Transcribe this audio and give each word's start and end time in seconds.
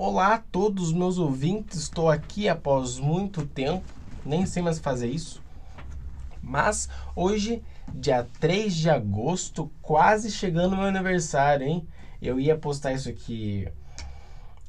Olá 0.00 0.34
a 0.34 0.38
todos 0.38 0.84
os 0.84 0.92
meus 0.92 1.18
ouvintes, 1.18 1.76
estou 1.80 2.08
aqui 2.08 2.48
após 2.48 3.00
muito 3.00 3.44
tempo, 3.44 3.82
nem 4.24 4.46
sei 4.46 4.62
mais 4.62 4.78
fazer 4.78 5.08
isso. 5.08 5.42
Mas 6.40 6.88
hoje, 7.16 7.64
dia 7.92 8.24
3 8.38 8.76
de 8.76 8.88
agosto, 8.88 9.68
quase 9.82 10.30
chegando 10.30 10.76
meu 10.76 10.86
aniversário, 10.86 11.66
hein? 11.66 11.88
Eu 12.22 12.38
ia 12.38 12.56
postar 12.56 12.92
isso 12.92 13.08
aqui 13.08 13.66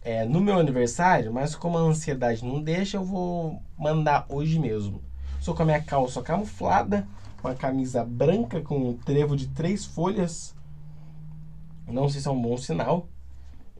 é, 0.02 0.26
no 0.26 0.42
meu 0.42 0.58
aniversário, 0.58 1.32
mas 1.32 1.54
como 1.54 1.78
a 1.78 1.82
ansiedade 1.82 2.44
não 2.44 2.60
deixa, 2.60 2.98
eu 2.98 3.04
vou 3.04 3.62
mandar 3.78 4.26
hoje 4.30 4.58
mesmo. 4.58 5.00
Sou 5.40 5.54
com 5.54 5.62
a 5.62 5.66
minha 5.66 5.84
calça 5.84 6.24
camuflada, 6.24 7.08
uma 7.44 7.54
camisa 7.54 8.04
branca 8.04 8.62
com 8.62 8.90
um 8.90 8.98
trevo 8.98 9.38
de 9.38 9.46
três 9.50 9.86
folhas. 9.86 10.56
Não 11.86 12.10
sei 12.10 12.20
se 12.20 12.28
é 12.28 12.32
um 12.32 12.42
bom 12.42 12.58
sinal. 12.58 13.08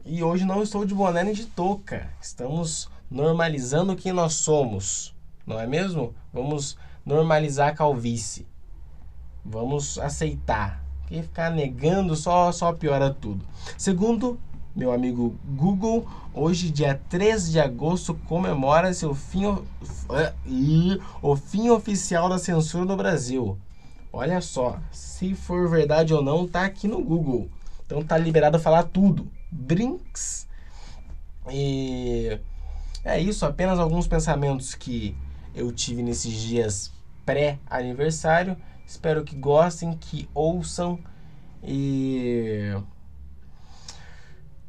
E 0.04 0.22
hoje 0.22 0.44
não 0.44 0.62
estou 0.62 0.84
de 0.84 0.94
boné 0.94 1.22
nem 1.22 1.34
de 1.34 1.46
touca. 1.46 2.10
Estamos 2.20 2.88
normalizando 3.10 3.94
quem 3.96 4.12
nós 4.12 4.34
somos, 4.34 5.14
não 5.46 5.60
é 5.60 5.66
mesmo? 5.66 6.14
Vamos 6.32 6.76
normalizar 7.04 7.68
a 7.68 7.74
calvície. 7.74 8.46
Vamos 9.44 9.98
aceitar. 9.98 10.82
Porque 11.00 11.22
ficar 11.22 11.50
negando 11.50 12.14
só, 12.16 12.50
só 12.52 12.72
piora 12.72 13.10
tudo. 13.10 13.44
Segundo 13.76 14.38
meu 14.74 14.92
amigo 14.92 15.34
Google, 15.44 16.06
hoje, 16.32 16.70
dia 16.70 17.00
13 17.08 17.50
de 17.50 17.60
agosto, 17.60 18.14
comemora-se 18.26 19.04
o 19.04 19.14
fim, 19.14 19.42
o 21.20 21.36
fim 21.36 21.68
oficial 21.68 22.28
da 22.28 22.38
censura 22.38 22.84
no 22.84 22.96
Brasil. 22.96 23.58
Olha 24.12 24.40
só, 24.40 24.78
se 24.90 25.34
for 25.34 25.68
verdade 25.68 26.14
ou 26.14 26.22
não, 26.22 26.46
tá 26.46 26.64
aqui 26.64 26.88
no 26.88 27.02
Google. 27.02 27.48
Então 27.84 28.02
tá 28.02 28.16
liberado 28.16 28.58
falar 28.58 28.84
tudo. 28.84 29.28
Brinks. 29.50 30.48
E 31.50 32.38
é 33.04 33.18
isso, 33.18 33.46
apenas 33.46 33.78
alguns 33.78 34.06
pensamentos 34.06 34.74
que 34.74 35.16
eu 35.54 35.72
tive 35.72 36.02
nesses 36.02 36.34
dias 36.34 36.92
pré-aniversário. 37.24 38.56
Espero 38.86 39.24
que 39.24 39.36
gostem, 39.36 39.96
que 39.96 40.28
ouçam 40.34 40.98
e 41.62 42.74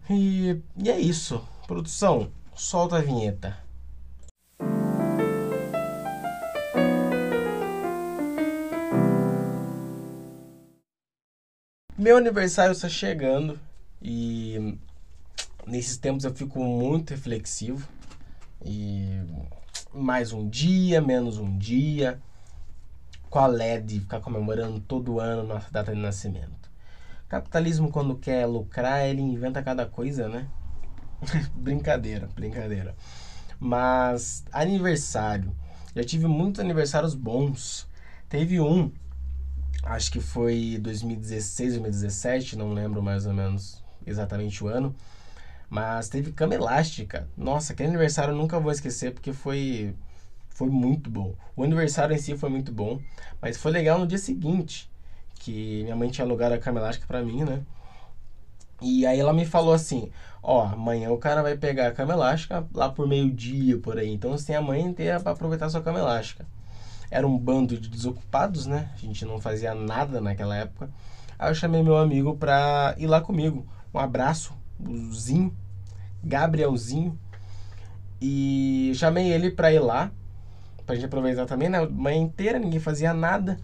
e, 0.10 0.62
e 0.78 0.90
é 0.90 1.00
isso. 1.00 1.42
Produção, 1.68 2.32
solta 2.56 2.98
a 2.98 3.02
vinheta. 3.02 3.58
Meu 11.98 12.18
aniversário 12.18 12.73
está 12.73 12.90
chegando 12.90 13.60
e 14.02 14.78
nesses 15.66 15.98
tempos 15.98 16.24
eu 16.24 16.34
fico 16.34 16.64
muito 16.64 17.12
reflexivo. 17.12 17.88
E 18.64 19.22
mais 19.94 20.34
um 20.34 20.50
dia, 20.50 21.02
menos 21.02 21.38
um 21.38 21.58
dia. 21.58 22.20
Qual 23.30 23.56
é 23.58 23.80
de 23.80 24.00
ficar 24.00 24.20
comemorando 24.20 24.80
todo 24.80 25.20
ano 25.20 25.44
nossa 25.44 25.72
data 25.72 25.94
de 25.94 26.02
nascimento? 26.02 26.70
Capitalismo, 27.30 27.90
quando 27.90 28.18
quer 28.18 28.46
lucrar, 28.46 29.06
ele 29.06 29.22
inventa 29.22 29.64
cada 29.64 29.86
coisa, 29.86 30.28
né? 30.28 30.48
brincadeira, 31.56 32.28
brincadeira. 32.36 32.96
Mas 33.60 34.44
aniversário. 34.52 35.56
Já 35.96 36.04
tive 36.04 36.28
muitos 36.28 36.60
aniversários 36.60 37.14
bons. 37.14 37.88
Teve 38.28 38.60
um 38.60 38.92
acho 39.84 40.12
que 40.12 40.20
foi 40.20 40.78
2016, 40.82 41.74
2017, 41.74 42.58
não 42.58 42.74
lembro 42.74 43.02
mais 43.02 43.26
ou 43.26 43.34
menos 43.34 43.84
exatamente 44.06 44.64
o 44.64 44.68
ano. 44.68 44.96
Mas 45.70 46.10
teve 46.10 46.32
cama 46.32 46.54
elástica. 46.56 47.28
Nossa, 47.38 47.74
aquele 47.74 47.90
aniversário 47.90 48.34
eu 48.34 48.38
nunca 48.38 48.60
vou 48.60 48.72
esquecer 48.72 49.14
porque 49.14 49.32
foi 49.34 49.96
foi 50.50 50.70
muito 50.70 51.10
bom. 51.10 51.34
O 51.56 51.64
aniversário 51.64 52.14
em 52.16 52.20
si 52.20 52.36
foi 52.36 52.50
muito 52.50 52.72
bom, 52.72 53.00
mas 53.42 53.58
foi 53.58 53.72
legal 53.72 53.98
no 53.98 54.06
dia 54.06 54.17
seguinte, 54.17 54.90
que 55.36 55.82
minha 55.84 55.95
mãe 55.95 56.10
tinha 56.10 56.26
alugado 56.26 56.54
a 56.54 56.60
cama 56.60 56.80
elástica 56.80 57.08
para 57.08 57.23
mim, 57.23 57.44
né? 57.44 57.61
E 58.82 59.06
aí 59.06 59.20
ela 59.20 59.34
me 59.34 59.45
falou 59.45 59.73
assim: 59.73 60.11
Ó, 60.44 60.64
amanhã 60.64 61.11
o 61.11 61.17
cara 61.17 61.42
vai 61.42 61.56
pegar 61.56 61.88
a 61.88 61.92
cama 61.92 62.14
elástica 62.14 62.66
lá 62.73 62.90
por 62.90 63.08
meio-dia, 63.08 63.78
por 63.78 63.98
aí. 63.98 64.11
Então 64.11 64.32
você 64.32 64.48
tem 64.48 64.56
a 64.56 64.61
manhã 64.61 64.88
inteira 64.88 65.20
para 65.20 65.32
aproveitar 65.32 65.67
a 65.67 65.70
sua 65.70 65.82
cama 65.82 66.00
elástica 66.00 66.45
era 67.11 67.28
um 67.28 67.38
bando 67.38 67.78
de 67.78 67.90
desocupados, 67.90 68.66
né? 68.66 68.90
A 68.94 68.98
gente 68.98 69.26
não 69.26 69.38
fazia 69.38 69.76
nada 69.76 70.22
naquela 70.22 70.56
época. 70.56 70.90
Aí 71.38 71.50
eu 71.50 71.54
chamei 71.54 71.84
meu 71.84 71.98
amigo 71.98 72.38
pra 72.38 72.95
ir 72.98 73.06
lá 73.06 73.20
comigo. 73.20 73.67
Um 73.94 74.00
abraço, 74.00 74.54
o 74.80 75.14
Zinho, 75.14 75.56
Gabrielzinho. 76.24 77.18
E 78.22 78.92
chamei 78.96 79.32
ele 79.32 79.50
pra 79.50 79.74
ir 79.74 79.80
lá, 79.80 80.12
pra 80.86 80.96
gente 80.96 81.06
aproveitar 81.06 81.46
também, 81.46 81.70
né? 81.70 81.86
Manhã 81.86 82.22
inteira, 82.22 82.60
ninguém 82.60 82.80
fazia 82.80 83.14
nada. 83.14 83.58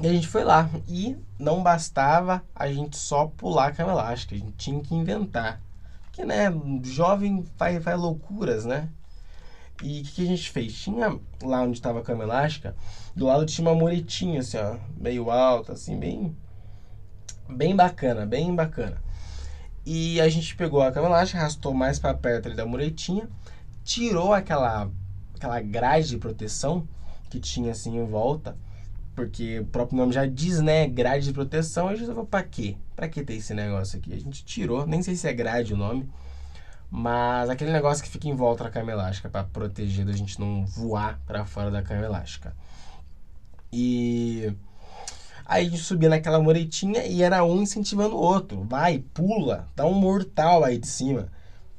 E 0.00 0.06
a 0.06 0.12
gente 0.12 0.28
foi 0.28 0.44
lá. 0.44 0.68
E 0.88 1.16
não 1.38 1.62
bastava 1.62 2.42
a 2.54 2.70
gente 2.72 2.96
só 2.96 3.26
pular 3.26 3.68
a 3.68 3.72
cama 3.72 3.92
elástica, 3.92 4.34
a 4.34 4.38
gente 4.38 4.52
tinha 4.52 4.80
que 4.80 4.94
inventar. 4.94 5.60
Porque, 6.04 6.24
né, 6.24 6.46
jovem 6.82 7.44
faz, 7.56 7.82
faz 7.82 7.98
loucuras, 7.98 8.64
né? 8.64 8.88
E 9.82 10.00
o 10.00 10.04
que, 10.04 10.12
que, 10.12 10.22
a 10.22 10.26
gente 10.26 10.50
fez? 10.50 10.74
Tinha 10.74 11.16
lá 11.40 11.62
onde 11.62 11.78
estava 11.78 12.00
a 12.00 12.02
cama 12.02 12.24
elástica, 12.24 12.74
do 13.14 13.26
lado 13.26 13.46
tinha 13.46 13.68
uma 13.68 13.78
muretinha, 13.78 14.40
assim, 14.40 14.56
ó, 14.56 14.76
meio 14.96 15.30
alta, 15.30 15.74
assim, 15.74 15.96
bem, 15.96 16.36
bem 17.48 17.76
bacana, 17.76 18.26
bem 18.26 18.52
bacana. 18.52 19.00
E 19.90 20.20
a 20.20 20.28
gente 20.28 20.54
pegou 20.54 20.82
a 20.82 20.92
cama 20.92 21.06
elástica, 21.06 21.40
arrastou 21.40 21.72
mais 21.72 21.98
para 21.98 22.12
perto 22.12 22.54
da 22.54 22.66
muretinha, 22.66 23.26
tirou 23.82 24.34
aquela, 24.34 24.90
aquela 25.34 25.62
grade 25.62 26.08
de 26.08 26.18
proteção 26.18 26.86
que 27.30 27.40
tinha 27.40 27.72
assim 27.72 27.96
em 27.96 28.04
volta, 28.04 28.54
porque 29.16 29.60
o 29.60 29.64
próprio 29.64 29.96
nome 29.96 30.12
já 30.12 30.26
diz, 30.26 30.60
né, 30.60 30.86
grade 30.86 31.24
de 31.24 31.32
proteção. 31.32 31.88
A 31.88 31.94
gente 31.94 32.06
falou, 32.08 32.26
pra 32.26 32.42
quê? 32.42 32.76
Pra 32.94 33.08
que 33.08 33.22
ter 33.22 33.32
esse 33.32 33.54
negócio 33.54 33.98
aqui? 33.98 34.12
A 34.12 34.20
gente 34.20 34.44
tirou, 34.44 34.86
nem 34.86 35.02
sei 35.02 35.16
se 35.16 35.26
é 35.26 35.32
grade 35.32 35.72
o 35.72 35.76
nome 35.78 36.06
mas 36.90 37.50
aquele 37.50 37.70
negócio 37.70 38.02
que 38.02 38.10
fica 38.10 38.28
em 38.28 38.34
volta 38.34 38.64
da 38.64 38.70
cama 38.70 38.90
elástica 38.90 39.28
para 39.28 39.44
proteger 39.44 40.06
da 40.06 40.12
gente 40.12 40.38
não 40.40 40.64
voar 40.64 41.20
para 41.26 41.44
fora 41.44 41.70
da 41.70 41.82
cama 41.82 42.02
elástica. 42.02 42.54
E 43.70 44.54
aí 45.48 45.66
a 45.66 45.70
gente 45.70 45.82
subia 45.82 46.10
naquela 46.10 46.38
moretinha 46.38 47.04
e 47.06 47.22
era 47.22 47.42
um 47.42 47.62
incentivando 47.62 48.14
o 48.14 48.20
outro. 48.20 48.62
Vai, 48.64 48.98
pula, 49.14 49.66
dá 49.74 49.86
um 49.86 49.94
mortal 49.94 50.62
aí 50.62 50.78
de 50.78 50.86
cima. 50.86 51.32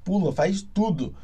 Pula, 0.04 0.34
faz 0.34 0.64
tudo. 0.64 1.16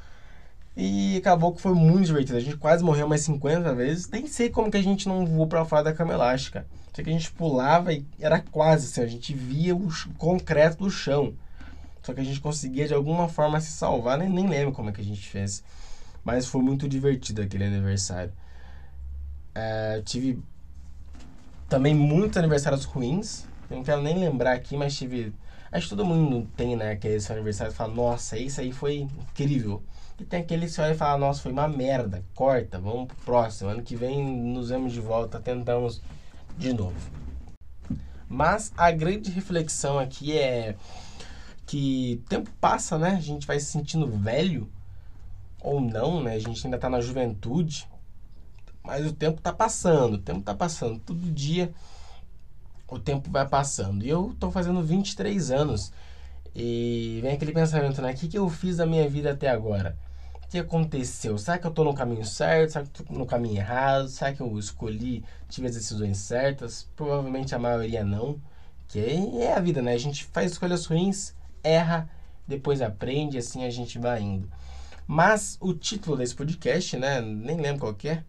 E 0.77 1.17
acabou 1.17 1.53
que 1.53 1.61
foi 1.61 1.73
muito 1.73 2.05
divertido. 2.05 2.37
A 2.37 2.41
gente 2.41 2.57
quase 2.57 2.83
morreu 2.83 3.07
mais 3.07 3.21
50 3.21 3.73
vezes. 3.73 4.09
Nem 4.09 4.27
sei 4.27 4.49
como 4.49 4.69
que 4.69 4.77
a 4.77 4.83
gente 4.83 5.07
não 5.07 5.25
voou 5.25 5.47
para 5.47 5.65
fora 5.65 5.83
da 5.83 5.93
cama 5.93 6.13
elástica. 6.13 6.67
Sei 6.93 7.03
que 7.03 7.09
a 7.09 7.13
gente 7.13 7.31
pulava 7.31 7.91
e 7.91 8.05
era 8.19 8.39
quase 8.39 8.85
assim, 8.85 9.01
a 9.01 9.07
gente 9.07 9.33
via 9.33 9.75
o 9.75 9.89
concreto 10.17 10.83
do 10.83 10.89
chão. 10.89 11.33
Só 12.03 12.13
que 12.13 12.21
a 12.21 12.23
gente 12.23 12.39
conseguia 12.39 12.87
de 12.87 12.93
alguma 12.93 13.27
forma 13.27 13.59
se 13.59 13.71
salvar, 13.71 14.17
nem, 14.17 14.29
nem 14.29 14.47
lembro 14.47 14.71
como 14.71 14.89
é 14.89 14.93
que 14.93 15.01
a 15.01 15.03
gente 15.03 15.27
fez. 15.27 15.63
Mas 16.23 16.45
foi 16.45 16.61
muito 16.61 16.87
divertido 16.87 17.41
aquele 17.41 17.65
aniversário. 17.65 18.31
É, 19.55 20.01
tive 20.05 20.39
também 21.75 21.93
muitos 21.93 22.37
aniversários 22.37 22.85
ruins. 22.85 23.45
Eu 23.69 23.75
não 23.75 23.83
quero 23.83 24.01
nem 24.01 24.17
lembrar 24.17 24.53
aqui, 24.53 24.77
mas 24.77 24.95
tive. 24.95 25.33
Acho 25.69 25.89
que 25.89 25.89
todo 25.89 26.05
mundo 26.05 26.47
tem, 26.55 26.73
né? 26.73 26.91
Aquele 26.91 27.19
seu 27.19 27.35
aniversário 27.35 27.73
e 27.73 27.75
fala, 27.75 27.93
nossa, 27.93 28.37
isso 28.37 28.61
aí 28.61 28.71
foi 28.71 28.99
incrível. 28.99 29.83
E 30.17 30.23
tem 30.23 30.39
aquele 30.39 30.67
que 30.67 30.81
e 30.81 30.95
fala, 30.95 31.17
nossa, 31.17 31.41
foi 31.41 31.51
uma 31.51 31.67
merda, 31.67 32.23
corta, 32.33 32.79
vamos 32.79 33.07
pro 33.07 33.17
próximo. 33.17 33.71
Ano 33.71 33.83
que 33.83 33.93
vem 33.93 34.25
nos 34.25 34.69
vemos 34.69 34.93
de 34.93 35.01
volta, 35.01 35.37
tentamos 35.37 36.01
de 36.57 36.71
novo. 36.71 36.95
Mas 38.29 38.71
a 38.77 38.89
grande 38.91 39.29
reflexão 39.29 39.99
aqui 39.99 40.31
é 40.37 40.77
que 41.65 42.23
tempo 42.29 42.49
passa, 42.61 42.97
né? 42.97 43.09
A 43.17 43.21
gente 43.21 43.45
vai 43.45 43.59
se 43.59 43.65
sentindo 43.65 44.07
velho 44.07 44.69
ou 45.59 45.81
não, 45.81 46.23
né? 46.23 46.35
A 46.35 46.39
gente 46.39 46.65
ainda 46.65 46.77
tá 46.77 46.89
na 46.89 47.01
juventude, 47.01 47.85
mas 48.85 49.05
o 49.05 49.13
tempo 49.13 49.41
tá 49.41 49.51
passando, 49.51 50.15
o 50.15 50.17
tempo 50.17 50.41
tá 50.41 50.53
passando. 50.53 50.99
Todo 50.99 51.31
dia 51.31 51.73
o 52.87 52.99
tempo 52.99 53.29
vai 53.29 53.47
passando. 53.47 54.05
E 54.05 54.09
eu 54.09 54.35
tô 54.39 54.51
fazendo 54.51 54.81
23 54.81 55.51
anos. 55.51 55.91
E 56.55 57.19
vem 57.21 57.33
aquele 57.33 57.51
pensamento, 57.51 58.01
né? 58.01 58.11
O 58.11 58.15
que, 58.15 58.27
que 58.27 58.37
eu 58.37 58.49
fiz 58.49 58.77
da 58.77 58.85
minha 58.85 59.07
vida 59.09 59.31
até 59.31 59.49
agora? 59.49 59.97
O 60.35 60.47
que 60.47 60.59
aconteceu? 60.59 61.37
Será 61.37 61.57
que 61.57 61.67
eu 61.67 61.71
tô 61.71 61.83
no 61.83 61.93
caminho 61.93 62.25
certo? 62.25 62.71
Será 62.73 62.85
que 62.85 63.01
eu 63.01 63.05
tô 63.05 63.13
no 63.13 63.25
caminho 63.25 63.57
errado? 63.57 64.07
Será 64.07 64.33
que 64.33 64.41
eu 64.41 64.57
escolhi, 64.57 65.23
tive 65.49 65.67
as 65.67 65.75
decisões 65.75 66.17
certas? 66.19 66.87
Provavelmente 66.95 67.53
a 67.55 67.59
maioria 67.59 68.03
não. 68.03 68.39
Que 68.87 68.99
é 68.99 69.53
a 69.53 69.59
vida, 69.59 69.81
né? 69.81 69.93
A 69.93 69.97
gente 69.97 70.23
faz 70.25 70.51
escolhas 70.53 70.85
ruins 70.85 71.33
erra, 71.65 72.07
depois 72.47 72.81
aprende, 72.81 73.37
assim 73.37 73.65
a 73.65 73.69
gente 73.71 73.97
vai 73.97 74.21
indo. 74.21 74.49
Mas 75.07 75.57
o 75.59 75.73
título 75.73 76.17
desse 76.17 76.35
podcast, 76.35 76.95
né, 76.97 77.21
nem 77.21 77.59
lembro 77.59 77.79
qual 77.79 77.95
é. 78.05 78.23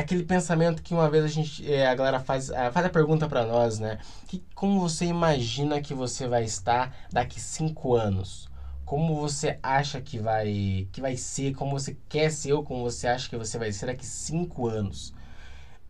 Aquele 0.00 0.22
pensamento 0.22 0.82
que 0.82 0.94
uma 0.94 1.10
vez 1.10 1.24
a 1.24 1.28
gente, 1.28 1.70
é, 1.70 1.86
a 1.86 1.94
galera 1.94 2.20
faz, 2.20 2.48
faz 2.72 2.86
a 2.86 2.90
pergunta 2.90 3.28
para 3.28 3.44
nós, 3.44 3.78
né? 3.78 3.98
Que, 4.26 4.42
como 4.54 4.80
você 4.80 5.04
imagina 5.04 5.80
que 5.80 5.92
você 5.92 6.26
vai 6.26 6.44
estar 6.44 6.94
daqui 7.12 7.40
cinco 7.40 7.94
anos? 7.94 8.50
como 8.90 9.14
você 9.14 9.56
acha 9.62 10.00
que 10.00 10.18
vai 10.18 10.88
que 10.90 11.00
vai 11.00 11.16
ser, 11.16 11.54
como 11.54 11.78
você 11.78 11.96
quer 12.08 12.28
ser 12.28 12.54
ou 12.54 12.64
como 12.64 12.82
você 12.82 13.06
acha 13.06 13.28
que 13.28 13.36
você 13.36 13.56
vai 13.56 13.70
ser 13.70 13.86
daqui 13.86 14.04
cinco 14.04 14.66
anos. 14.66 15.14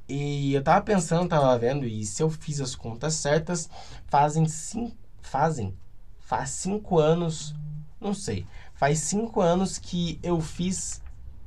E 0.07 0.53
eu 0.53 0.63
tava 0.63 0.83
pensando, 0.83 1.27
tava 1.27 1.57
vendo, 1.57 1.87
e 1.87 2.05
se 2.05 2.23
eu 2.23 2.29
fiz 2.29 2.61
as 2.61 2.75
contas 2.75 3.15
certas, 3.15 3.71
fazem 4.07 4.47
cinco, 4.47 4.95
fazem, 5.23 5.75
faz 6.19 6.51
cinco 6.51 6.99
anos, 6.99 7.55
não 7.99 8.13
sei, 8.13 8.47
faz 8.75 8.99
cinco 8.99 9.41
anos 9.41 9.79
que 9.79 10.19
eu 10.23 10.39
fiz, 10.39 11.01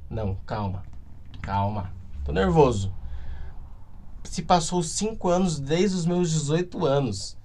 não, 0.09 0.33
calma, 0.47 0.83
calma, 1.39 1.93
tô 2.23 2.31
nervoso. 2.31 2.93
Se 4.23 4.41
passou 4.41 4.81
cinco 4.81 5.29
anos 5.29 5.59
desde 5.59 5.97
os 5.97 6.05
meus 6.05 6.31
18 6.31 6.85
anos 6.85 7.37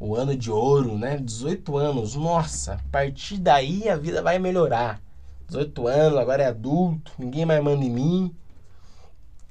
o 0.00 0.14
ano 0.14 0.36
de 0.36 0.50
ouro, 0.50 0.96
né? 0.96 1.16
18 1.16 1.76
anos, 1.76 2.14
nossa, 2.14 2.74
a 2.74 2.90
partir 2.90 3.38
daí 3.38 3.88
a 3.88 3.96
vida 3.96 4.22
vai 4.22 4.38
melhorar. 4.38 5.00
18 5.48 5.88
anos, 5.88 6.18
agora 6.18 6.42
é 6.42 6.46
adulto, 6.46 7.12
ninguém 7.18 7.44
mais 7.44 7.62
manda 7.62 7.84
em 7.84 7.90
mim. 7.90 8.34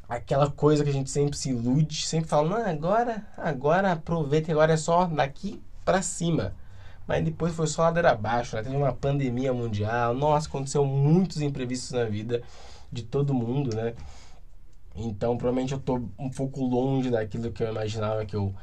Aquela 0.08 0.50
coisa 0.50 0.84
que 0.86 0.90
a 0.90 0.94
gente 0.94 1.10
sempre 1.10 1.38
se 1.38 1.50
ilude, 1.50 2.06
sempre 2.08 2.30
fala, 2.30 2.48
não, 2.48 2.66
agora, 2.66 3.28
agora 3.36 3.92
aproveita, 3.92 4.52
agora 4.52 4.74
é 4.74 4.78
só 4.78 5.06
daqui 5.06 5.62
para 5.84 6.02
cima. 6.02 6.54
Mas 7.06 7.24
depois 7.26 7.54
foi 7.54 7.68
só 7.68 7.84
ladeira 7.84 8.12
abaixo, 8.12 8.56
né? 8.56 8.64
Teve 8.64 8.76
uma 8.76 8.94
pandemia 8.94 9.54
mundial, 9.54 10.14
nossa, 10.14 10.48
aconteceu 10.48 10.86
muitos 10.86 11.42
imprevistos 11.42 11.92
na 11.92 12.06
vida 12.06 12.42
de 12.92 13.04
todo 13.04 13.34
mundo, 13.34 13.76
né? 13.76 13.96
Então, 14.98 15.38
provavelmente 15.38 15.74
eu 15.74 15.80
tô 15.80 16.02
um 16.18 16.30
pouco 16.30 16.66
longe 16.66 17.12
daquilo 17.12 17.52
que 17.52 17.64
eu 17.64 17.70
imaginava 17.70 18.26
que 18.26 18.36
eu 18.36 18.54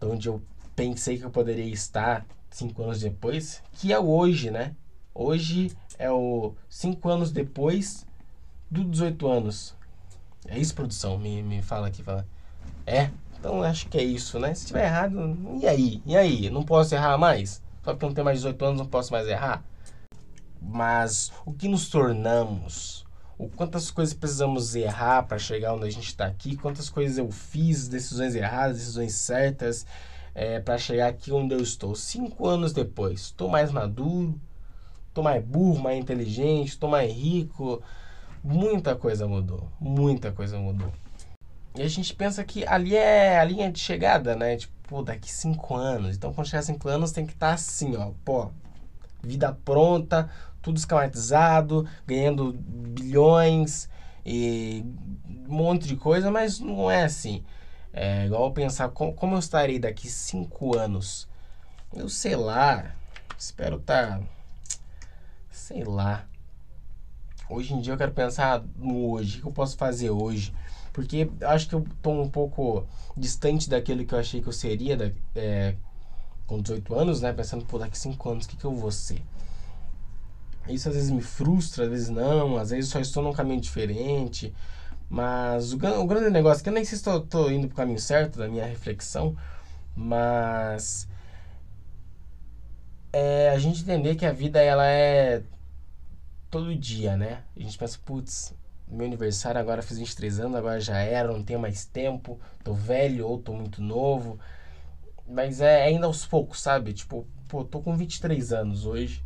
de 0.00 0.06
onde 0.06 0.28
eu 0.28 0.42
pensei 0.74 1.18
que 1.18 1.24
eu 1.24 1.30
poderia 1.30 1.72
estar 1.72 2.26
cinco 2.50 2.82
anos 2.82 3.00
depois, 3.00 3.62
que 3.72 3.92
é 3.92 3.98
hoje, 3.98 4.50
né? 4.50 4.74
Hoje 5.14 5.70
é 5.98 6.10
o 6.10 6.54
cinco 6.68 7.08
anos 7.08 7.30
depois 7.30 8.06
do 8.70 8.82
18 8.82 9.28
anos. 9.28 9.76
É 10.48 10.58
isso, 10.58 10.74
produção? 10.74 11.18
Me, 11.18 11.42
me 11.42 11.62
fala 11.62 11.88
aqui, 11.88 12.02
fala. 12.02 12.26
É? 12.86 13.10
Então 13.38 13.62
acho 13.62 13.88
que 13.88 13.98
é 13.98 14.02
isso, 14.02 14.38
né? 14.38 14.54
Se 14.54 14.66
tiver 14.66 14.84
errado, 14.84 15.36
e 15.60 15.66
aí? 15.66 16.02
E 16.06 16.16
aí? 16.16 16.50
Não 16.50 16.62
posso 16.62 16.94
errar 16.94 17.16
mais? 17.18 17.62
Só 17.84 17.92
porque 17.92 18.04
eu 18.04 18.08
não 18.08 18.14
tenho 18.14 18.24
mais 18.24 18.38
18 18.38 18.64
anos, 18.64 18.78
não 18.80 18.86
posso 18.86 19.12
mais 19.12 19.28
errar? 19.28 19.62
Mas 20.60 21.32
o 21.44 21.52
que 21.52 21.68
nos 21.68 21.88
tornamos? 21.88 23.06
O 23.40 23.48
quantas 23.48 23.90
coisas 23.90 24.14
precisamos 24.14 24.74
errar 24.74 25.22
para 25.22 25.38
chegar 25.38 25.74
onde 25.74 25.86
a 25.86 25.90
gente 25.90 26.08
está 26.08 26.26
aqui? 26.26 26.56
Quantas 26.56 26.90
coisas 26.90 27.18
eu 27.18 27.30
fiz, 27.30 27.88
decisões 27.88 28.34
erradas, 28.34 28.78
decisões 28.78 29.14
certas? 29.14 29.86
é, 30.34 30.60
para 30.60 30.78
chegar 30.78 31.08
aqui 31.08 31.32
onde 31.32 31.54
eu 31.54 31.60
estou. 31.60 31.94
Cinco 31.94 32.46
anos 32.46 32.72
depois, 32.72 33.20
estou 33.20 33.48
mais 33.48 33.70
maduro, 33.70 34.38
estou 35.08 35.24
mais 35.24 35.44
burro, 35.44 35.82
mais 35.82 35.98
inteligente, 35.98 36.68
estou 36.68 36.88
mais 36.88 37.12
rico. 37.12 37.82
Muita 38.42 38.96
coisa 38.96 39.26
mudou, 39.26 39.68
muita 39.78 40.32
coisa 40.32 40.58
mudou. 40.58 40.92
E 41.76 41.82
a 41.82 41.88
gente 41.88 42.14
pensa 42.14 42.42
que 42.42 42.66
ali 42.66 42.96
é 42.96 43.38
a 43.38 43.44
linha 43.44 43.70
de 43.70 43.78
chegada, 43.78 44.34
né? 44.34 44.56
Tipo, 44.56 45.02
daqui 45.02 45.30
cinco 45.30 45.76
anos. 45.76 46.16
Então, 46.16 46.32
quando 46.32 46.48
chegar 46.48 46.62
cinco 46.62 46.88
anos, 46.88 47.12
tem 47.12 47.26
que 47.26 47.32
estar 47.32 47.48
tá 47.48 47.54
assim, 47.54 47.96
ó, 47.96 48.10
pô, 48.24 48.50
vida 49.22 49.56
pronta, 49.64 50.30
tudo 50.62 50.76
esquematizado, 50.76 51.86
ganhando 52.06 52.52
bilhões 52.52 53.88
e 54.24 54.84
um 55.48 55.54
monte 55.54 55.86
de 55.86 55.96
coisa, 55.96 56.30
mas 56.30 56.60
não 56.60 56.90
é 56.90 57.04
assim. 57.04 57.42
É 57.92 58.26
igual 58.26 58.52
pensar 58.52 58.88
como, 58.90 59.12
como 59.12 59.34
eu 59.34 59.38
estarei 59.38 59.78
daqui 59.78 60.08
cinco 60.08 60.76
anos. 60.78 61.28
Eu 61.94 62.08
sei 62.08 62.36
lá. 62.36 62.94
Espero 63.36 63.76
estar. 63.76 64.18
Tá, 64.18 64.24
sei 65.50 65.82
lá. 65.84 66.26
Hoje 67.48 67.74
em 67.74 67.80
dia 67.80 67.92
eu 67.92 67.98
quero 67.98 68.12
pensar 68.12 68.62
no 68.76 69.10
hoje. 69.10 69.38
O 69.38 69.42
que 69.42 69.48
eu 69.48 69.52
posso 69.52 69.76
fazer 69.76 70.10
hoje? 70.10 70.54
Porque 70.92 71.30
acho 71.42 71.68
que 71.68 71.74
eu 71.74 71.80
estou 71.80 72.22
um 72.22 72.28
pouco 72.28 72.86
distante 73.16 73.68
daquilo 73.68 74.04
que 74.04 74.14
eu 74.14 74.18
achei 74.18 74.40
que 74.40 74.48
eu 74.48 74.52
seria 74.52 74.96
da, 74.96 75.10
é, 75.34 75.74
com 76.46 76.60
18 76.60 76.94
anos, 76.94 77.20
né? 77.20 77.32
Pensando, 77.32 77.64
pô, 77.64 77.78
daqui 77.78 77.98
5 77.98 78.30
anos, 78.30 78.44
o 78.44 78.48
que, 78.48 78.56
que 78.56 78.64
eu 78.64 78.74
vou 78.74 78.92
ser? 78.92 79.22
Isso 80.68 80.88
às 80.88 80.94
vezes 80.94 81.10
me 81.10 81.22
frustra, 81.22 81.84
às 81.84 81.90
vezes 81.90 82.08
não. 82.10 82.56
Às 82.56 82.70
vezes 82.70 82.90
só 82.90 83.00
estou 83.00 83.22
num 83.22 83.32
caminho 83.32 83.60
diferente. 83.60 84.54
Mas 85.08 85.72
o, 85.72 85.76
o 85.76 86.06
grande 86.06 86.30
negócio, 86.30 86.62
que 86.62 86.68
eu 86.68 86.72
nem 86.72 86.84
sei 86.84 86.96
se 86.96 87.08
estou 87.08 87.50
indo 87.50 87.66
para 87.66 87.74
o 87.74 87.76
caminho 87.76 87.98
certo 87.98 88.38
da 88.38 88.48
minha 88.48 88.64
reflexão, 88.64 89.36
mas 89.96 91.08
é 93.12 93.50
a 93.50 93.58
gente 93.58 93.82
entender 93.82 94.14
que 94.14 94.24
a 94.24 94.32
vida 94.32 94.60
ela 94.60 94.86
é 94.86 95.42
todo 96.50 96.74
dia, 96.74 97.16
né? 97.16 97.42
A 97.56 97.60
gente 97.60 97.78
pensa, 97.78 97.98
putz, 98.04 98.54
meu 98.88 99.06
aniversário 99.06 99.60
agora 99.60 99.82
fiz 99.82 99.98
23 99.98 100.40
anos, 100.40 100.56
agora 100.56 100.80
já 100.80 100.98
era, 100.98 101.32
não 101.32 101.42
tenho 101.42 101.60
mais 101.60 101.84
tempo, 101.84 102.40
tô 102.64 102.74
velho 102.74 103.26
ou 103.26 103.38
tô 103.38 103.52
muito 103.52 103.80
novo. 103.82 104.38
Mas 105.26 105.60
é 105.60 105.84
ainda 105.84 106.06
aos 106.06 106.26
poucos, 106.26 106.60
sabe? 106.60 106.92
Tipo, 106.92 107.26
pô, 107.48 107.64
tô 107.64 107.80
com 107.80 107.96
23 107.96 108.52
anos 108.52 108.86
hoje. 108.86 109.24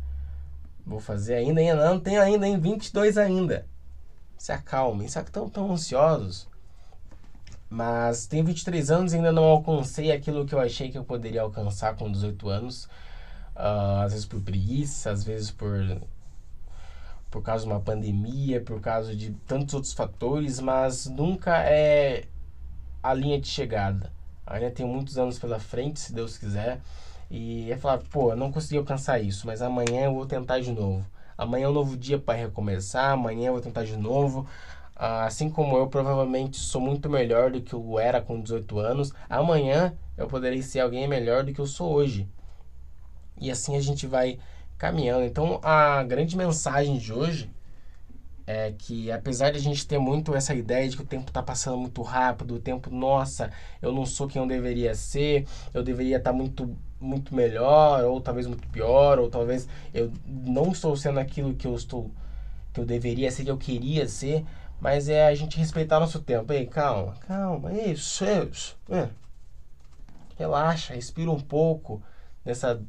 Vou 0.85 0.99
fazer 0.99 1.35
ainda, 1.35 1.59
ainda 1.59 1.89
não 1.89 1.99
tenho 1.99 2.21
ainda, 2.21 2.47
em 2.47 2.59
22 2.59 3.17
ainda 3.17 3.65
se 4.37 4.51
acalmem. 4.51 5.07
Será 5.07 5.23
que 5.23 5.29
estão 5.29 5.49
tão 5.49 5.71
ansiosos? 5.71 6.47
Mas 7.69 8.27
tenho 8.27 8.45
23 8.45 8.91
anos 8.91 9.13
e 9.13 9.17
ainda 9.17 9.31
não 9.31 9.43
alcancei 9.43 10.11
aquilo 10.11 10.45
que 10.45 10.53
eu 10.53 10.59
achei 10.59 10.89
que 10.89 10.97
eu 10.97 11.03
poderia 11.03 11.41
alcançar 11.41 11.95
com 11.95 12.11
18 12.11 12.47
anos. 12.49 12.85
Uh, 13.55 14.03
às 14.03 14.11
vezes 14.11 14.25
por 14.25 14.41
preguiça, 14.41 15.11
às 15.11 15.23
vezes 15.23 15.49
por 15.49 16.01
por 17.31 17.41
causa 17.41 17.65
de 17.65 17.71
uma 17.71 17.81
pandemia, 17.81 18.61
por 18.61 18.79
causa 18.79 19.13
de 19.13 19.31
tantos 19.45 19.73
outros 19.73 19.91
fatores, 19.91 20.61
mas 20.61 21.05
nunca 21.05 21.57
é 21.63 22.25
a 23.03 23.13
linha 23.13 23.39
de 23.41 23.47
chegada. 23.47 24.09
Ainda 24.47 24.71
tenho 24.71 24.87
muitos 24.87 25.17
anos 25.17 25.37
pela 25.37 25.59
frente, 25.59 25.99
se 25.99 26.13
Deus 26.13 26.37
quiser. 26.37 26.79
E 27.29 27.71
é 27.71 27.77
falar, 27.77 27.99
pô, 28.11 28.31
eu 28.31 28.35
não 28.35 28.51
consegui 28.51 28.77
alcançar 28.77 29.19
isso, 29.19 29.47
mas 29.47 29.61
amanhã 29.61 30.05
eu 30.05 30.13
vou 30.13 30.25
tentar 30.25 30.59
de 30.59 30.71
novo. 30.71 31.05
Amanhã 31.37 31.65
é 31.65 31.69
um 31.69 31.73
novo 31.73 31.97
dia 31.97 32.17
para 32.17 32.37
recomeçar, 32.37 33.11
amanhã 33.11 33.47
eu 33.47 33.53
vou 33.53 33.61
tentar 33.61 33.83
de 33.83 33.97
novo. 33.97 34.47
Ah, 34.95 35.25
assim 35.25 35.49
como 35.49 35.75
eu 35.77 35.87
provavelmente 35.87 36.57
sou 36.57 36.79
muito 36.79 37.09
melhor 37.09 37.51
do 37.51 37.61
que 37.61 37.73
eu 37.73 37.99
era 37.99 38.21
com 38.21 38.41
18 38.41 38.79
anos, 38.79 39.11
amanhã 39.29 39.93
eu 40.17 40.27
poderei 40.27 40.61
ser 40.61 40.79
alguém 40.79 41.07
melhor 41.07 41.43
do 41.43 41.53
que 41.53 41.59
eu 41.59 41.67
sou 41.67 41.91
hoje. 41.91 42.27
E 43.39 43.51
assim 43.51 43.75
a 43.75 43.81
gente 43.81 44.07
vai 44.07 44.39
caminhando. 44.77 45.25
Então 45.25 45.59
a 45.63 46.03
grande 46.03 46.37
mensagem 46.37 46.97
de 46.97 47.11
hoje 47.11 47.49
é 48.47 48.71
que 48.77 49.11
apesar 49.11 49.51
de 49.51 49.57
a 49.57 49.61
gente 49.61 49.87
ter 49.87 49.97
muito 49.97 50.35
essa 50.35 50.53
ideia 50.53 50.87
de 50.87 50.95
que 50.95 51.01
o 51.01 51.05
tempo 51.05 51.29
está 51.29 51.41
passando 51.41 51.77
muito 51.77 52.01
rápido, 52.01 52.55
o 52.55 52.59
tempo, 52.59 52.89
nossa, 52.89 53.51
eu 53.81 53.91
não 53.91 54.05
sou 54.05 54.27
quem 54.27 54.41
eu 54.41 54.47
deveria 54.47 54.93
ser, 54.93 55.47
eu 55.73 55.83
deveria 55.83 56.17
estar 56.17 56.31
tá 56.31 56.35
muito 56.35 56.75
muito 56.99 57.35
melhor, 57.35 58.03
ou 58.05 58.21
talvez 58.21 58.47
muito 58.47 58.67
pior, 58.69 59.19
ou 59.19 59.29
talvez 59.29 59.67
eu 59.93 60.11
não 60.25 60.71
estou 60.71 60.95
sendo 60.95 61.19
aquilo 61.19 61.53
que 61.53 61.67
eu 61.67 61.75
estou 61.75 62.11
que 62.73 62.79
eu 62.79 62.85
deveria 62.85 63.31
ser, 63.31 63.45
que 63.45 63.51
eu 63.51 63.57
queria 63.57 64.07
ser, 64.07 64.45
mas 64.79 65.07
é 65.07 65.27
a 65.27 65.35
gente 65.35 65.57
respeitar 65.57 65.99
nosso 65.99 66.21
tempo. 66.21 66.51
Ei, 66.51 66.65
calma, 66.65 67.15
calma, 67.25 67.73
isso, 67.73 68.25
isso. 68.25 68.77
É. 68.89 69.07
Relaxa, 70.37 70.93
respira 70.93 71.31
um 71.31 71.39
pouco 71.39 72.01
nessa 72.43 72.81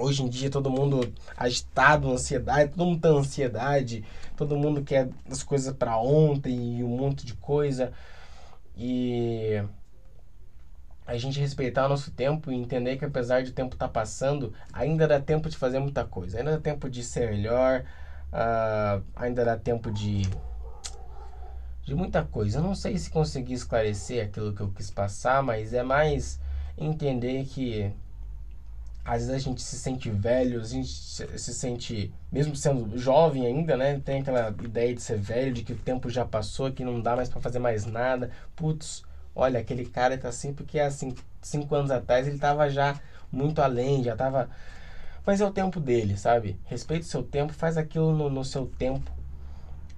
Hoje 0.00 0.22
em 0.22 0.28
dia 0.28 0.50
todo 0.50 0.70
mundo 0.70 1.12
agitado, 1.36 2.10
ansiedade, 2.10 2.70
todo 2.70 2.84
mundo 2.86 3.00
tá 3.00 3.08
ansiedade, 3.08 4.04
todo 4.36 4.56
mundo 4.56 4.82
quer 4.82 5.08
as 5.30 5.42
coisas 5.42 5.74
para 5.74 5.98
ontem 5.98 6.78
e 6.78 6.84
um 6.84 6.88
monte 6.88 7.26
de 7.26 7.34
coisa. 7.34 7.92
E 8.76 9.62
a 11.06 11.16
gente 11.16 11.40
respeitar 11.40 11.86
o 11.86 11.88
nosso 11.88 12.10
tempo 12.10 12.52
e 12.52 12.54
entender 12.54 12.96
que 12.96 13.04
apesar 13.04 13.42
de 13.42 13.50
o 13.50 13.54
tempo 13.54 13.74
estar 13.74 13.88
tá 13.88 13.92
passando, 13.92 14.52
ainda 14.72 15.08
dá 15.08 15.18
tempo 15.18 15.48
de 15.48 15.56
fazer 15.56 15.78
muita 15.80 16.04
coisa, 16.04 16.38
ainda 16.38 16.52
dá 16.52 16.60
tempo 16.60 16.88
de 16.88 17.02
ser 17.02 17.30
melhor, 17.30 17.84
uh, 18.32 19.02
ainda 19.16 19.44
dá 19.44 19.56
tempo 19.56 19.90
de 19.90 20.22
de 21.88 21.94
muita 21.94 22.22
coisa. 22.22 22.58
Eu 22.58 22.62
não 22.62 22.74
sei 22.74 22.98
se 22.98 23.08
consegui 23.08 23.54
esclarecer 23.54 24.26
aquilo 24.26 24.52
que 24.52 24.60
eu 24.60 24.70
quis 24.70 24.90
passar, 24.90 25.42
mas 25.42 25.72
é 25.72 25.82
mais 25.82 26.38
entender 26.76 27.46
que 27.46 27.90
às 29.08 29.26
vezes 29.26 29.34
a 29.34 29.38
gente 29.38 29.62
se 29.62 29.78
sente 29.78 30.10
velho, 30.10 30.60
a 30.60 30.64
gente 30.64 30.86
se 30.86 31.54
sente, 31.54 32.12
mesmo 32.30 32.54
sendo 32.54 32.98
jovem 32.98 33.46
ainda, 33.46 33.74
né? 33.74 33.98
Tem 34.04 34.20
aquela 34.20 34.54
ideia 34.62 34.94
de 34.94 35.00
ser 35.00 35.16
velho, 35.16 35.50
de 35.50 35.62
que 35.62 35.72
o 35.72 35.76
tempo 35.78 36.10
já 36.10 36.26
passou, 36.26 36.70
que 36.70 36.84
não 36.84 37.00
dá 37.00 37.16
mais 37.16 37.30
para 37.30 37.40
fazer 37.40 37.58
mais 37.58 37.86
nada. 37.86 38.30
Putz, 38.54 39.02
olha, 39.34 39.60
aquele 39.60 39.86
cara 39.86 40.18
tá 40.18 40.28
assim 40.28 40.52
porque 40.52 40.78
há 40.78 40.90
cinco, 40.90 41.24
cinco 41.40 41.74
anos 41.74 41.90
atrás 41.90 42.28
ele 42.28 42.38
tava 42.38 42.68
já 42.68 43.00
muito 43.32 43.62
além, 43.62 44.04
já 44.04 44.14
tava. 44.14 44.50
Mas 45.24 45.40
é 45.40 45.46
o 45.46 45.50
tempo 45.50 45.80
dele, 45.80 46.18
sabe? 46.18 46.60
Respeite 46.66 47.06
o 47.06 47.08
seu 47.08 47.22
tempo, 47.22 47.54
faz 47.54 47.78
aquilo 47.78 48.14
no, 48.14 48.28
no 48.28 48.44
seu 48.44 48.66
tempo 48.66 49.10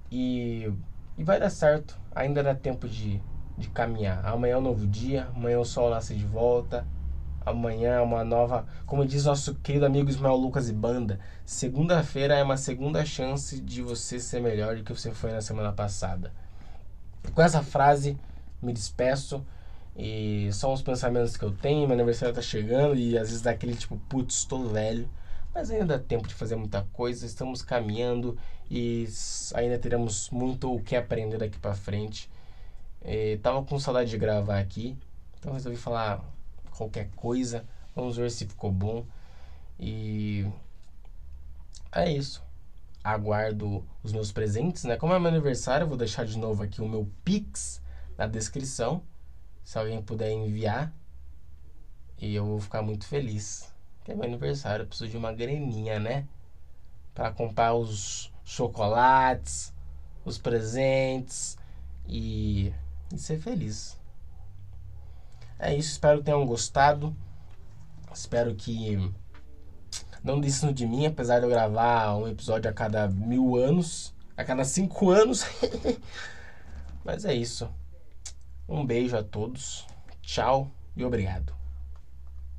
e, 0.09 0.71
e 1.17 1.23
vai 1.25 1.37
dar 1.37 1.49
certo. 1.49 1.99
Ainda 2.15 2.41
dá 2.41 2.55
tempo 2.55 2.87
de, 2.87 3.21
de 3.57 3.67
caminhar. 3.71 4.25
Amanhã 4.25 4.53
é 4.53 4.57
um 4.57 4.61
novo 4.61 4.87
dia, 4.87 5.27
amanhã 5.35 5.59
o 5.59 5.65
sol 5.65 5.89
nasce 5.89 6.15
de 6.15 6.25
volta 6.25 6.87
Amanhã 7.43 7.95
é 7.95 8.01
uma 8.01 8.23
nova, 8.23 8.67
como 8.85 9.05
diz 9.05 9.25
nosso 9.25 9.55
querido 9.55 9.85
amigo 9.85 10.09
Ismael 10.09 10.35
Lucas 10.35 10.69
e 10.69 10.73
Banda, 10.73 11.19
segunda-feira 11.45 12.35
é 12.35 12.43
uma 12.43 12.57
segunda 12.57 13.03
chance 13.03 13.59
de 13.59 13.81
você 13.81 14.19
ser 14.19 14.41
melhor 14.41 14.75
do 14.75 14.83
que 14.83 14.93
você 14.93 15.11
foi 15.11 15.31
na 15.31 15.41
semana 15.41 15.71
passada. 15.71 16.31
Com 17.33 17.41
essa 17.41 17.63
frase, 17.63 18.17
me 18.61 18.71
despeço. 18.71 19.43
E 19.95 20.49
são 20.53 20.71
os 20.71 20.81
pensamentos 20.81 21.35
que 21.35 21.43
eu 21.43 21.51
tenho. 21.51 21.87
Meu 21.87 21.95
aniversário 21.95 22.33
tá 22.33 22.41
chegando 22.41 22.95
e 22.95 23.17
às 23.17 23.27
vezes 23.27 23.41
dá 23.41 23.51
aquele 23.51 23.75
tipo, 23.75 23.97
putz, 24.07 24.35
estou 24.35 24.69
velho. 24.69 25.09
Mas 25.53 25.69
ainda 25.69 25.85
dá 25.85 25.99
tempo 25.99 26.27
de 26.27 26.33
fazer 26.33 26.55
muita 26.55 26.83
coisa. 26.93 27.25
Estamos 27.25 27.61
caminhando 27.61 28.37
e 28.69 29.05
ainda 29.53 29.77
teremos 29.77 30.29
muito 30.29 30.73
o 30.73 30.81
que 30.81 30.95
aprender 30.95 31.37
daqui 31.37 31.59
para 31.59 31.75
frente. 31.75 32.29
E 33.03 33.37
tava 33.37 33.63
com 33.63 33.79
saudade 33.79 34.09
de 34.09 34.17
gravar 34.17 34.59
aqui, 34.59 34.95
então 35.39 35.53
resolvi 35.53 35.77
falar 35.77 36.23
qualquer 36.77 37.09
coisa. 37.15 37.65
Vamos 37.95 38.17
ver 38.17 38.31
se 38.31 38.45
ficou 38.45 38.71
bom. 38.71 39.05
E 39.79 40.45
é 41.91 42.11
isso. 42.11 42.43
Aguardo 43.03 43.85
os 44.03 44.13
meus 44.13 44.31
presentes, 44.31 44.83
né? 44.83 44.95
Como 44.97 45.13
é 45.13 45.19
meu 45.19 45.29
aniversário, 45.29 45.85
eu 45.85 45.87
vou 45.87 45.97
deixar 45.97 46.25
de 46.25 46.37
novo 46.37 46.63
aqui 46.63 46.81
o 46.81 46.87
meu 46.87 47.09
Pix 47.23 47.81
na 48.17 48.27
descrição. 48.27 49.03
Se 49.63 49.77
alguém 49.77 50.01
puder 50.01 50.31
enviar, 50.31 50.93
e 52.21 52.35
eu 52.35 52.45
vou 52.45 52.59
ficar 52.59 52.81
muito 52.81 53.05
feliz. 53.07 53.73
Porque 53.97 54.11
é 54.11 54.15
meu 54.15 54.25
aniversário, 54.25 54.83
eu 54.83 54.87
preciso 54.87 55.09
de 55.09 55.17
uma 55.17 55.33
graninha, 55.33 55.99
né? 55.99 56.27
Para 57.13 57.31
comprar 57.31 57.73
os 57.73 58.31
chocolates, 58.45 59.73
os 60.23 60.37
presentes 60.37 61.57
e, 62.07 62.71
e 63.13 63.17
ser 63.17 63.39
feliz. 63.39 63.99
É 65.63 65.75
isso, 65.75 65.91
espero 65.91 66.17
que 66.17 66.25
tenham 66.25 66.43
gostado. 66.43 67.15
Espero 68.11 68.55
que 68.55 68.97
não 70.23 70.41
desistam 70.41 70.73
de 70.73 70.87
mim, 70.87 71.05
apesar 71.05 71.37
de 71.37 71.45
eu 71.45 71.49
gravar 71.49 72.15
um 72.15 72.27
episódio 72.27 72.67
a 72.67 72.73
cada 72.73 73.07
mil 73.07 73.55
anos, 73.55 74.11
a 74.35 74.43
cada 74.43 74.65
cinco 74.65 75.11
anos. 75.11 75.45
Mas 77.05 77.25
é 77.25 77.35
isso. 77.35 77.69
Um 78.67 78.83
beijo 78.83 79.15
a 79.15 79.23
todos. 79.23 79.85
Tchau 80.23 80.71
e 80.95 81.05
obrigado. 81.05 81.60